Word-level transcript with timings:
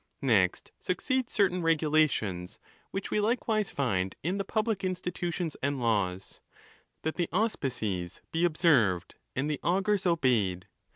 Next 0.23 0.71
succeed 0.79 1.29
certain 1.29 1.61
regulations, 1.61 2.57
which 2.89 3.11
we 3.11 3.19
likewise 3.19 3.69
find 3.69 4.15
in 4.23 4.39
the 4.39 4.43
public 4.43 4.83
institutions 4.83 5.55
and 5.61 5.79
laws—that 5.79 7.17
the 7.17 7.29
auspices 7.31 8.23
be 8.31 8.43
ob 8.43 8.57
served, 8.57 9.13
and 9.35 9.47
the 9.47 9.59
augurs 9.61 10.07
obeyed. 10.07 10.67